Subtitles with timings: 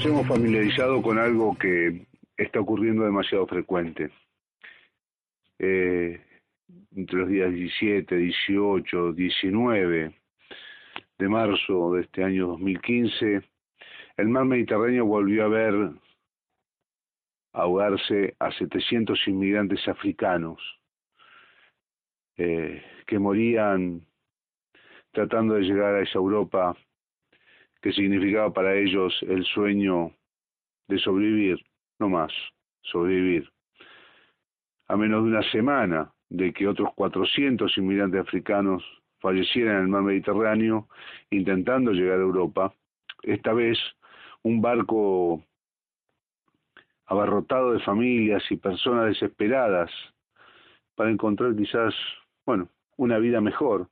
[0.00, 4.10] Nos hemos familiarizado con algo que está ocurriendo demasiado frecuente.
[5.58, 6.18] Eh,
[6.96, 10.14] entre los días 17, 18, 19
[11.18, 13.42] de marzo de este año 2015,
[14.16, 15.90] el mar Mediterráneo volvió a ver
[17.52, 20.62] ahogarse a 700 inmigrantes africanos
[22.38, 24.06] eh, que morían
[25.10, 26.74] tratando de llegar a esa Europa
[27.80, 30.12] que significaba para ellos el sueño
[30.88, 31.58] de sobrevivir,
[31.98, 32.32] no más,
[32.82, 33.48] sobrevivir.
[34.88, 38.82] A menos de una semana de que otros 400 inmigrantes africanos
[39.20, 40.88] fallecieran en el mar Mediterráneo
[41.30, 42.74] intentando llegar a Europa,
[43.22, 43.78] esta vez
[44.42, 45.42] un barco
[47.06, 49.90] abarrotado de familias y personas desesperadas
[50.94, 51.94] para encontrar quizás,
[52.46, 53.88] bueno, una vida mejor,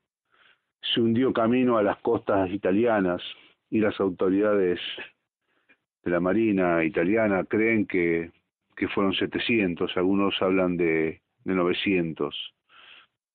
[0.81, 3.23] se hundió camino a las costas italianas
[3.71, 4.81] y las autoridades
[6.05, 8.31] de la Marina italiana creen que,
[8.77, 12.55] que fueron 700, algunos hablan de, de 900.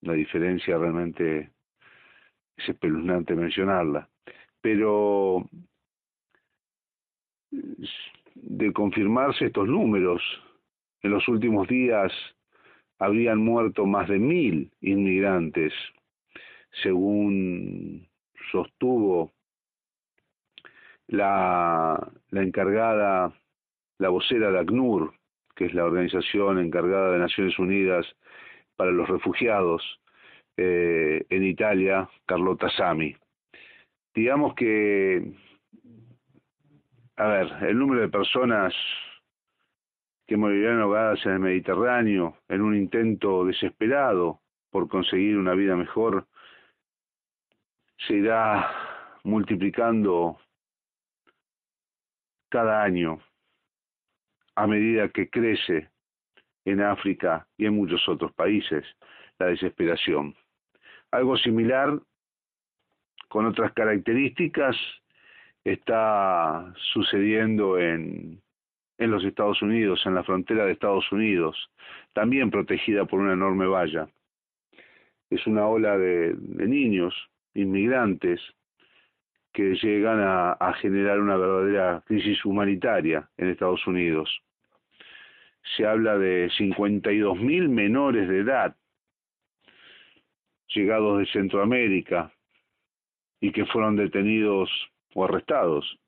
[0.01, 1.51] La diferencia realmente
[2.57, 4.09] es espeluznante mencionarla.
[4.61, 5.47] Pero
[8.35, 10.21] de confirmarse estos números,
[11.01, 12.11] en los últimos días
[12.97, 15.73] habrían muerto más de mil inmigrantes,
[16.81, 18.07] según
[18.51, 19.33] sostuvo
[21.13, 23.31] la, la encargada,
[23.99, 25.13] la vocera de ACNUR,
[25.55, 28.05] que es la organización encargada de Naciones Unidas
[28.75, 29.99] para los refugiados
[30.57, 33.15] eh, en Italia, Carlota Sami.
[34.15, 35.33] Digamos que
[37.17, 38.73] a ver, el número de personas
[40.25, 44.39] que morirán ahogadas en el Mediterráneo en un intento desesperado
[44.71, 46.25] por conseguir una vida mejor
[48.07, 48.67] se irá
[49.23, 50.39] multiplicando
[52.53, 53.19] cada año
[54.55, 55.89] a medida que crece
[56.65, 58.85] en África y en muchos otros países
[59.39, 60.35] la desesperación.
[61.09, 61.99] Algo similar
[63.27, 64.77] con otras características
[65.63, 68.39] está sucediendo en,
[68.99, 71.57] en los Estados Unidos, en la frontera de Estados Unidos,
[72.13, 74.07] también protegida por una enorme valla.
[75.31, 77.15] Es una ola de, de niños,
[77.55, 78.39] inmigrantes,
[79.53, 84.41] que llegan a, generar una verdadera crisis humanitaria en Estados Unidos.
[85.77, 88.75] Se habla de 52 mil menores de edad
[90.67, 92.33] llegados de Centroamérica
[93.39, 94.71] y que fueron detenidos
[95.13, 95.99] o arrestados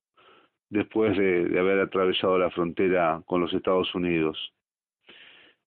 [0.69, 4.53] después de, de haber atravesado la frontera con los Estados Unidos.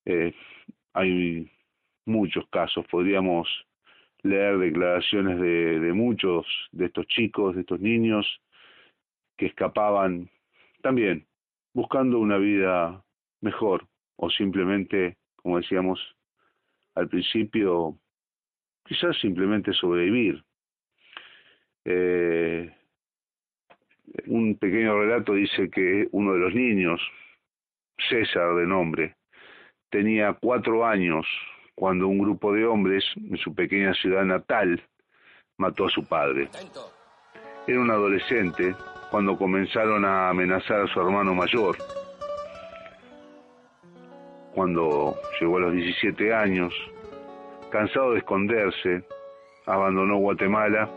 [0.05, 0.34] Eh,
[0.94, 1.49] hay
[2.06, 3.49] muchos casos, podríamos
[4.23, 8.27] leer declaraciones de, muchos de estos chicos, de estos niños
[9.37, 10.29] que escapaban
[10.83, 11.27] también
[11.73, 13.05] buscando una vida
[13.41, 13.87] mejor
[14.17, 16.01] o simplemente, como decíamos
[16.95, 17.97] al principio,
[18.84, 20.43] quizás simplemente sobrevivir.
[21.85, 22.75] Eh,
[24.27, 27.00] un pequeño relato dice que uno de los niños,
[28.09, 29.17] César de nombre,
[29.91, 31.27] tenía cuatro años
[31.78, 34.83] cuando un grupo de hombres en su pequeña ciudad natal
[35.59, 36.49] mató a su padre.
[37.69, 38.75] Era un adolescente
[39.12, 41.77] cuando comenzaron a amenazar a su hermano mayor.
[44.55, 46.75] Cuando llegó a los 17 años,
[47.70, 49.05] cansado de esconderse,
[49.67, 50.88] abandonó Guatemala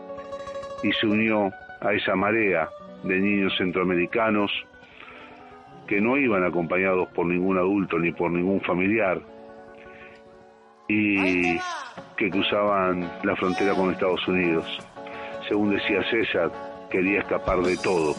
[0.82, 2.68] y se unió a esa marea
[3.04, 4.50] de niños centroamericanos
[5.86, 9.31] que no iban acompañados por ningún adulto ni por ningún familiar
[10.92, 11.58] y
[12.16, 14.66] que cruzaban la frontera con Estados Unidos.
[15.48, 16.50] Según decía César,
[16.90, 18.14] quería escapar de todo.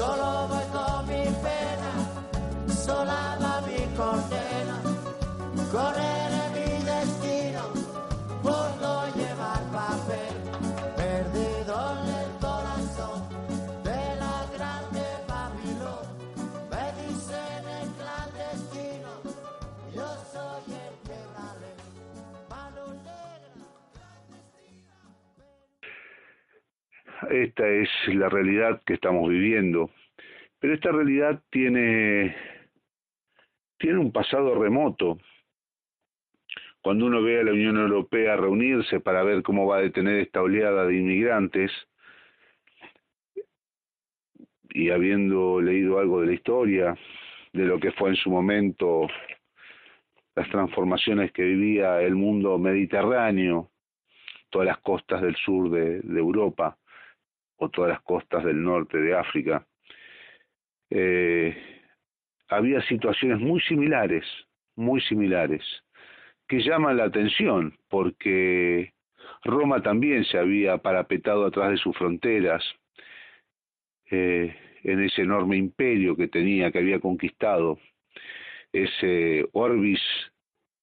[0.00, 0.29] Solo
[27.50, 29.90] Esta es la realidad que estamos viviendo,
[30.60, 32.36] pero esta realidad tiene,
[33.76, 35.18] tiene un pasado remoto.
[36.80, 40.40] Cuando uno ve a la Unión Europea reunirse para ver cómo va a detener esta
[40.42, 41.72] oleada de inmigrantes,
[44.68, 46.96] y habiendo leído algo de la historia,
[47.52, 49.08] de lo que fue en su momento
[50.36, 53.72] las transformaciones que vivía el mundo mediterráneo,
[54.50, 56.76] todas las costas del sur de, de Europa
[57.60, 59.66] o todas las costas del norte de África,
[60.90, 61.56] eh,
[62.48, 64.24] había situaciones muy similares,
[64.76, 65.62] muy similares,
[66.48, 68.92] que llaman la atención porque
[69.44, 72.64] Roma también se había parapetado atrás de sus fronteras,
[74.10, 77.78] eh, en ese enorme imperio que tenía, que había conquistado,
[78.72, 80.00] ese Orbis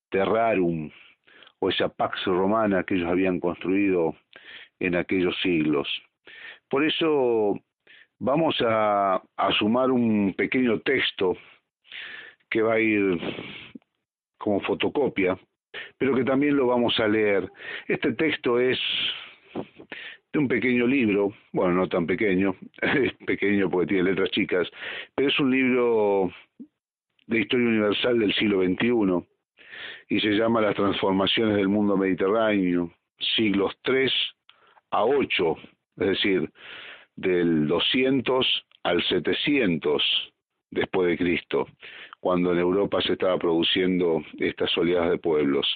[0.09, 0.91] Terrarum
[1.59, 4.15] o esa Pax Romana que ellos habían construido
[4.79, 5.87] en aquellos siglos.
[6.69, 7.59] Por eso
[8.19, 9.21] vamos a,
[9.57, 11.37] sumar un pequeño texto
[12.49, 13.19] que va a ir
[14.37, 15.37] como fotocopia,
[15.97, 17.49] pero que también lo vamos a leer.
[17.87, 18.79] Este texto es
[20.33, 24.69] de un pequeño libro, bueno, no tan pequeño, es pequeño porque tiene letras chicas,
[25.15, 26.31] pero es un libro
[27.27, 29.25] de historia universal del siglo XXI
[30.09, 32.91] y se llama Las transformaciones del mundo mediterráneo,
[33.35, 34.11] siglos 3
[34.91, 35.57] a 8,
[35.97, 36.49] es decir,
[37.15, 40.03] del 200 al 700
[40.71, 41.67] después de Cristo,
[42.19, 45.67] cuando en Europa se estaba produciendo estas oleadas de pueblos.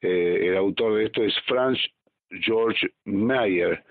[0.00, 1.78] Eh, el autor de esto es Franz
[2.30, 3.84] George Meyer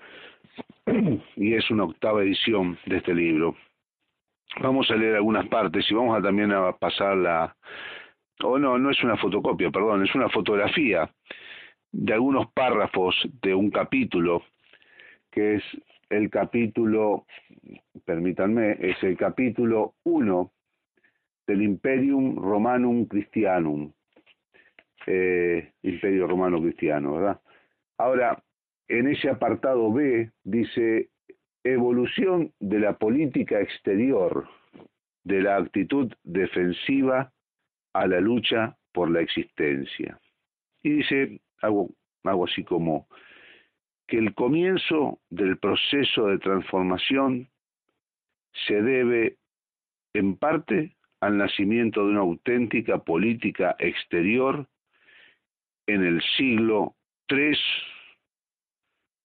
[1.36, 3.56] y es una octava edición de este libro.
[4.60, 7.54] Vamos a leer algunas partes y vamos a también a pasar la...
[8.42, 11.10] Oh, no, no es una fotocopia, perdón, es una fotografía
[11.90, 14.44] de algunos párrafos de un capítulo,
[15.38, 15.62] que es
[16.10, 17.24] el capítulo,
[18.04, 20.52] permítanme, es el capítulo 1
[21.46, 23.92] del Imperium Romanum Christianum,
[25.06, 27.40] eh, Imperio Romano Cristiano, ¿verdad?
[27.98, 28.42] Ahora,
[28.88, 31.10] en ese apartado B dice
[31.62, 34.48] evolución de la política exterior,
[35.22, 37.32] de la actitud defensiva
[37.92, 40.18] a la lucha por la existencia.
[40.82, 41.90] Y dice algo,
[42.24, 43.06] algo así como
[44.08, 47.48] que el comienzo del proceso de transformación
[48.66, 49.36] se debe
[50.14, 54.66] en parte al nacimiento de una auténtica política exterior
[55.86, 56.94] en el siglo
[57.28, 57.56] III.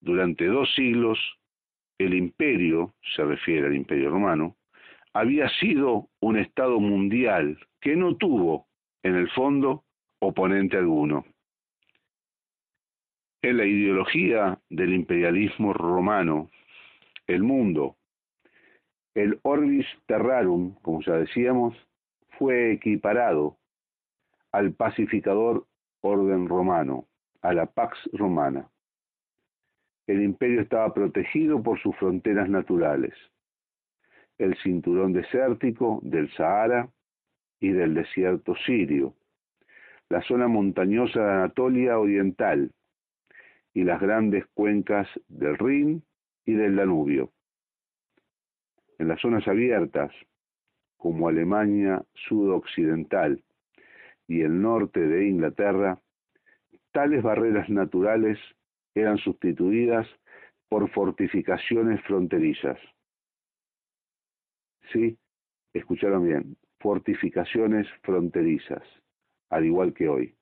[0.01, 1.17] Durante dos siglos,
[1.97, 4.57] el imperio, se refiere al imperio romano,
[5.13, 8.67] había sido un Estado mundial que no tuvo,
[9.01, 9.85] en el fondo,
[10.19, 11.25] oponente alguno.
[13.43, 16.49] En la ideología del imperialismo romano,
[17.27, 17.97] el mundo,
[19.15, 21.75] el orbis terrarum, como ya decíamos,
[22.39, 23.57] fue equiparado
[24.53, 25.67] al pacificador
[25.99, 27.09] orden romano,
[27.41, 28.69] a la Pax Romana.
[30.07, 33.13] El imperio estaba protegido por sus fronteras naturales,
[34.37, 36.87] el cinturón desértico del Sahara
[37.59, 39.15] y del desierto sirio,
[40.07, 42.71] la zona montañosa de Anatolia Oriental
[43.73, 46.03] y las grandes cuencas del Rin
[46.45, 47.31] y del Danubio.
[48.99, 50.11] En las zonas abiertas,
[50.97, 53.43] como Alemania sudoccidental
[54.27, 55.99] y el norte de Inglaterra,
[56.91, 58.39] tales barreras naturales
[58.95, 60.07] eran sustituidas
[60.69, 62.79] por fortificaciones fronterizas.
[64.91, 65.17] Sí,
[65.73, 68.83] escucharon bien, fortificaciones fronterizas,
[69.49, 70.35] al igual que hoy.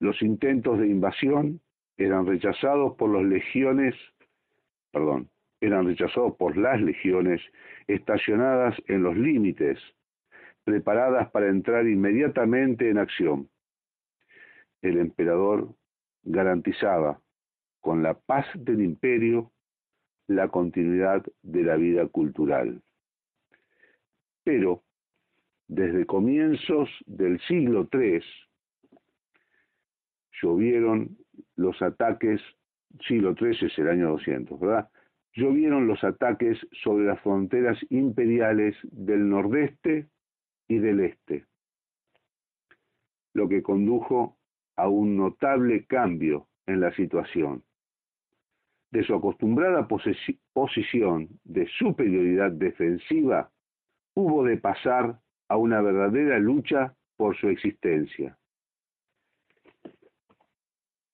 [0.00, 1.60] Los intentos de invasión
[1.96, 3.94] eran rechazados por las legiones,
[4.92, 5.28] perdón,
[5.60, 7.40] eran rechazados por las legiones
[7.88, 9.78] estacionadas en los límites,
[10.62, 13.48] preparadas para entrar inmediatamente en acción.
[14.82, 15.74] El emperador
[16.22, 17.20] garantizaba
[17.80, 19.50] con la paz del imperio
[20.28, 22.82] la continuidad de la vida cultural.
[24.44, 24.82] Pero
[25.66, 28.22] desde comienzos del siglo III
[30.42, 31.16] llovieron
[31.56, 32.40] los ataques,
[33.06, 34.88] siglo III es el año 200, ¿verdad?
[35.34, 40.08] Llovieron los ataques sobre las fronteras imperiales del nordeste
[40.68, 41.46] y del este,
[43.34, 44.38] lo que condujo
[44.76, 47.64] a un notable cambio en la situación.
[48.90, 53.50] De su acostumbrada posición de superioridad defensiva,
[54.14, 58.37] hubo de pasar a una verdadera lucha por su existencia.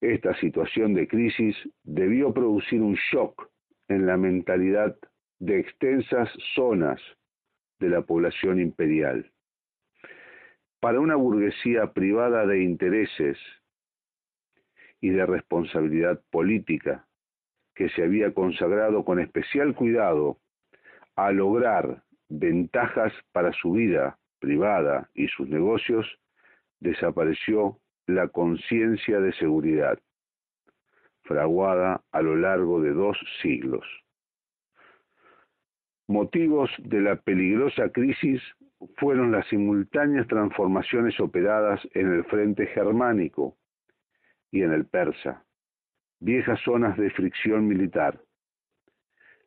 [0.05, 3.49] Esta situación de crisis debió producir un shock
[3.87, 4.95] en la mentalidad
[5.39, 7.01] de extensas zonas
[7.79, 9.31] de la población imperial.
[10.79, 13.39] Para una burguesía privada de intereses
[15.01, 17.07] y de responsabilidad política,
[17.73, 20.37] que se había consagrado con especial cuidado
[21.15, 26.05] a lograr ventajas para su vida privada y sus negocios,
[26.79, 29.99] desapareció la conciencia de seguridad,
[31.23, 33.85] fraguada a lo largo de dos siglos.
[36.07, 38.41] Motivos de la peligrosa crisis
[38.97, 43.57] fueron las simultáneas transformaciones operadas en el frente germánico
[44.51, 45.43] y en el persa,
[46.19, 48.21] viejas zonas de fricción militar.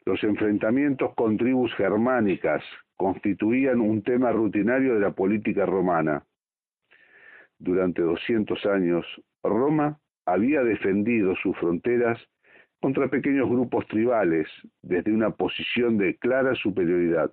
[0.05, 2.65] Los enfrentamientos con tribus germánicas
[2.97, 6.25] constituían un tema rutinario de la política romana.
[7.59, 9.05] Durante 200 años,
[9.43, 12.21] Roma había defendido sus fronteras
[12.81, 14.49] contra pequeños grupos tribales
[14.83, 17.33] desde una posición de clara superioridad.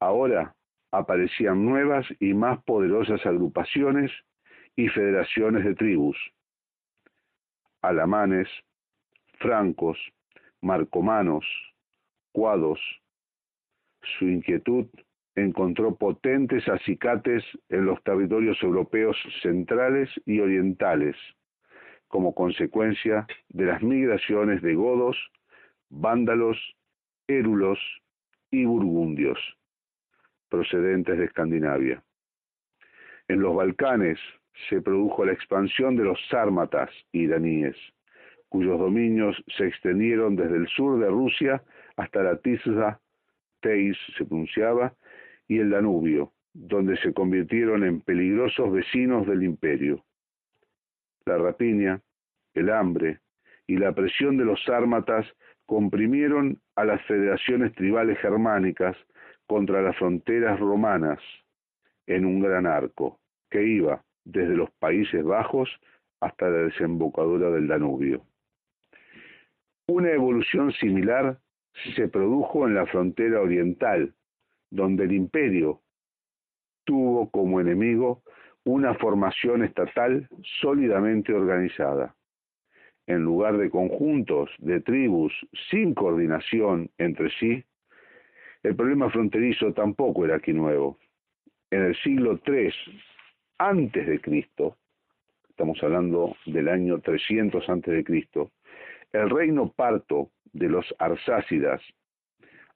[0.00, 0.54] Ahora
[0.90, 4.10] aparecían nuevas y más poderosas agrupaciones
[4.76, 6.16] y federaciones de tribus.
[7.82, 8.48] Alamanes,
[9.38, 9.98] francos,
[10.60, 11.44] marcomanos,
[12.32, 12.80] cuados.
[14.18, 14.86] Su inquietud
[15.42, 21.16] encontró potentes acicates en los territorios europeos centrales y orientales,
[22.08, 25.16] como consecuencia de las migraciones de godos,
[25.90, 26.56] vándalos,
[27.26, 27.78] érulos
[28.50, 29.38] y burgundios,
[30.48, 32.02] procedentes de Escandinavia.
[33.28, 34.18] En los Balcanes
[34.68, 37.76] se produjo la expansión de los sármatas iraníes,
[38.48, 41.62] cuyos dominios se extendieron desde el sur de Rusia
[41.96, 43.00] hasta la Tisza,
[43.60, 44.94] Teis se pronunciaba,
[45.48, 50.04] y el Danubio, donde se convirtieron en peligrosos vecinos del imperio.
[51.24, 52.00] La rapiña,
[52.54, 53.20] el hambre
[53.66, 55.26] y la presión de los sármatas
[55.66, 58.96] comprimieron a las federaciones tribales germánicas
[59.46, 61.18] contra las fronteras romanas
[62.06, 63.18] en un gran arco
[63.50, 65.68] que iba desde los Países Bajos
[66.20, 68.24] hasta la desembocadura del Danubio.
[69.86, 71.38] Una evolución similar
[71.94, 74.14] se produjo en la frontera oriental,
[74.70, 75.80] donde el imperio
[76.84, 78.22] tuvo como enemigo
[78.64, 80.28] una formación estatal
[80.60, 82.14] sólidamente organizada.
[83.06, 85.32] En lugar de conjuntos de tribus
[85.70, 87.64] sin coordinación entre sí,
[88.62, 90.98] el problema fronterizo tampoco era aquí nuevo.
[91.70, 92.72] En el siglo III
[93.58, 94.76] antes de Cristo,
[95.48, 98.52] estamos hablando del año 300 antes de Cristo,
[99.12, 101.82] el reino parto de los arsácidas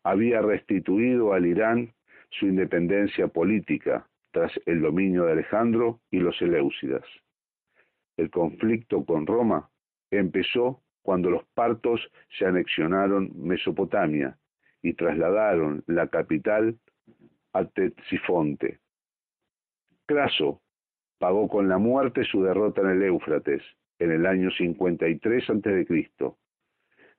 [0.04, 1.92] había restituido al Irán
[2.30, 7.04] su independencia política tras el dominio de Alejandro y los Eleusidas.
[8.16, 9.70] El conflicto con Roma
[10.10, 12.00] empezó cuando los partos
[12.38, 14.38] se anexionaron Mesopotamia
[14.82, 16.78] y trasladaron la capital
[17.52, 18.80] a Tetsifonte.
[20.06, 20.62] Craso
[21.18, 23.62] pagó con la muerte su derrota en el Éufrates
[23.98, 26.06] en el año 53 a.C.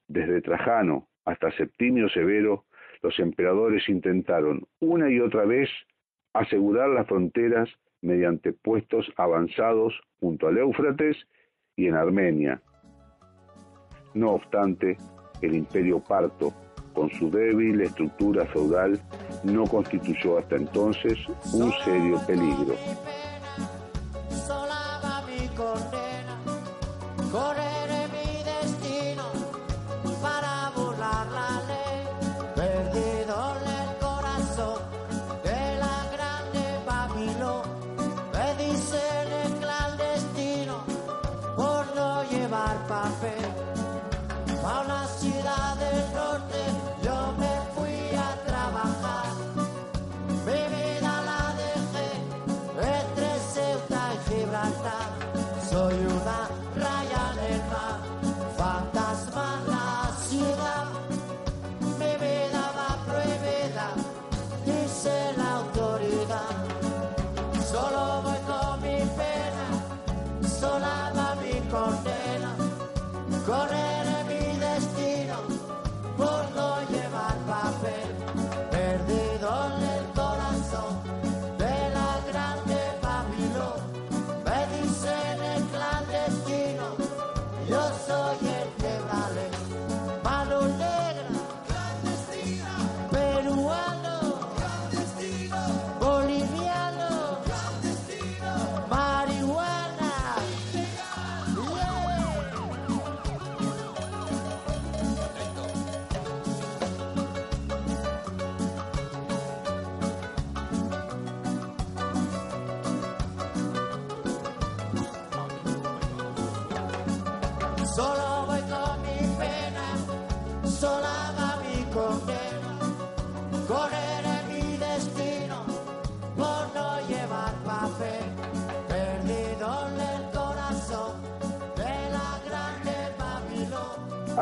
[0.08, 2.66] Desde Trajano hasta Septimio Severo,
[3.04, 5.70] los emperadores intentaron una y otra vez
[6.34, 7.70] asegurar las fronteras
[8.02, 11.18] mediante puestos avanzados junto al Éufrates
[11.76, 12.62] y en Armenia.
[14.14, 14.98] No obstante,
[15.42, 16.54] el imperio parto,
[16.94, 19.00] con su débil estructura feudal,
[19.44, 21.18] no constituyó hasta entonces
[21.54, 22.76] un serio peligro.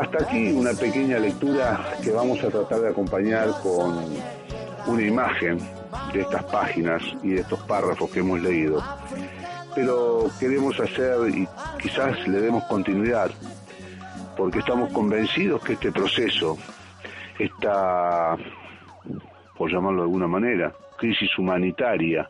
[0.02, 4.04] Hasta aquí una pequeña lectura que vamos a tratar de acompañar con
[4.88, 5.60] una imagen
[6.12, 8.84] de estas páginas y de estos párrafos que hemos leído.
[9.76, 11.48] Pero queremos hacer y
[11.80, 13.30] quizás le demos continuidad
[14.36, 16.58] porque estamos convencidos que este proceso,
[17.38, 18.36] esta,
[19.56, 22.28] por llamarlo de alguna manera, crisis humanitaria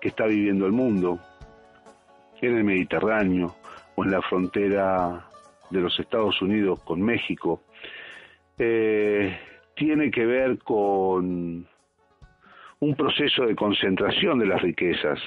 [0.00, 1.20] que está viviendo el mundo
[2.40, 3.54] en el Mediterráneo
[3.94, 5.28] o en la frontera
[5.72, 7.62] de los Estados Unidos con México,
[8.58, 9.36] eh,
[9.74, 11.66] tiene que ver con
[12.80, 15.18] un proceso de concentración de las riquezas,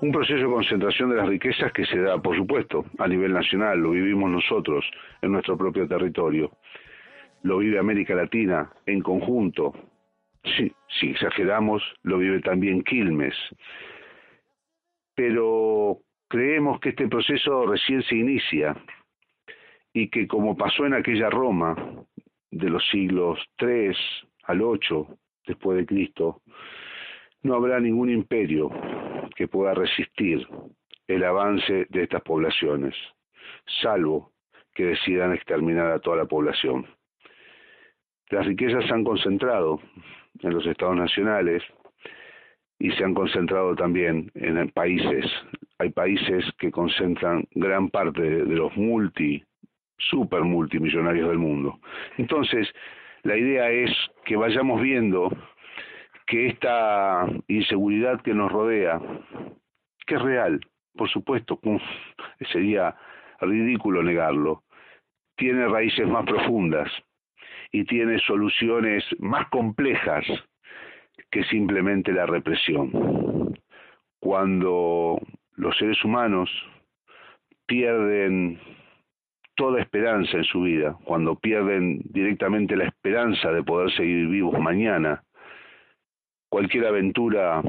[0.00, 3.78] un proceso de concentración de las riquezas que se da, por supuesto, a nivel nacional,
[3.80, 4.84] lo vivimos nosotros
[5.22, 6.50] en nuestro propio territorio,
[7.42, 9.72] lo vive América Latina en conjunto,
[10.44, 13.34] sí, si exageramos, lo vive también Quilmes,
[15.14, 18.76] pero creemos que este proceso recién se inicia
[19.92, 21.76] y que como pasó en aquella Roma
[22.50, 23.96] de los siglos 3
[24.44, 25.06] al 8
[25.46, 26.42] después de Cristo,
[27.42, 28.70] no habrá ningún imperio
[29.34, 30.46] que pueda resistir
[31.08, 32.94] el avance de estas poblaciones,
[33.82, 34.32] salvo
[34.74, 36.86] que decidan exterminar a toda la población.
[38.30, 39.80] Las riquezas se han concentrado
[40.40, 41.62] en los estados nacionales
[42.78, 45.26] y se han concentrado también en países.
[45.78, 49.44] Hay países que concentran gran parte de los multi,
[49.98, 51.78] super multimillonarios del mundo.
[52.18, 52.68] Entonces,
[53.22, 53.90] la idea es
[54.24, 55.30] que vayamos viendo
[56.26, 59.00] que esta inseguridad que nos rodea,
[60.06, 60.60] que es real,
[60.96, 61.60] por supuesto,
[62.52, 62.96] sería
[63.40, 64.62] ridículo negarlo,
[65.36, 66.90] tiene raíces más profundas
[67.70, 70.24] y tiene soluciones más complejas
[71.30, 73.58] que simplemente la represión.
[74.20, 75.18] Cuando
[75.56, 76.50] los seres humanos
[77.66, 78.60] pierden
[79.54, 85.22] toda esperanza en su vida, cuando pierden directamente la esperanza de poder seguir vivos mañana,
[86.48, 87.62] cualquier aventura,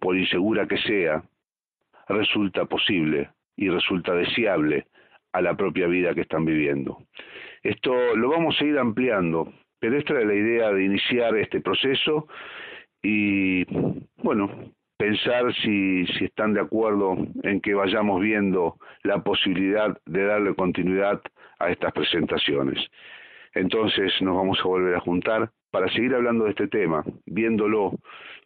[0.00, 1.22] por insegura que sea,
[2.08, 4.86] resulta posible y resulta deseable
[5.32, 6.98] a la propia vida que están viviendo.
[7.62, 12.26] Esto lo vamos a ir ampliando, pero esta era la idea de iniciar este proceso
[13.02, 13.64] y,
[14.22, 21.22] bueno, pensar si, están de acuerdo en que vayamos viendo la posibilidad de darle continuidad
[21.58, 22.78] a estas presentaciones.
[23.54, 27.92] Entonces nos vamos a volver a juntar para seguir hablando de este tema, viéndolo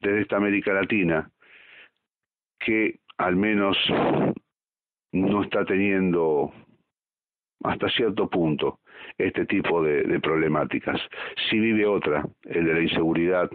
[0.01, 1.29] desde esta América Latina,
[2.61, 3.77] que al menos
[5.11, 6.53] no está teniendo
[7.65, 8.79] hasta cierto punto
[9.19, 11.01] este tipo de problemáticas.
[11.51, 13.51] Si vive otra, el de la inseguridad,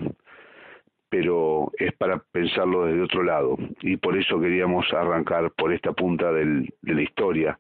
[1.10, 3.58] pero es para pensarlo desde otro lado.
[3.82, 7.60] Y por eso queríamos arrancar por esta punta del, de la historia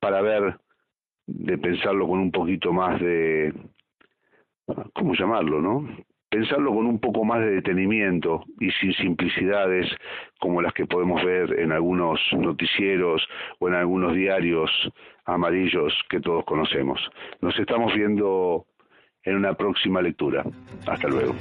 [0.00, 0.58] para ver
[1.26, 3.52] de pensarlo con un poquito más de
[4.92, 5.88] cómo llamarlo no
[6.36, 9.86] pensarlo con un poco más de detenimiento y sin simplicidades
[10.38, 13.26] como las que podemos ver en algunos noticieros
[13.58, 14.70] o en algunos diarios
[15.24, 17.00] amarillos que todos conocemos.
[17.40, 18.66] Nos estamos viendo
[19.22, 20.44] en una próxima lectura.
[20.86, 21.34] Hasta luego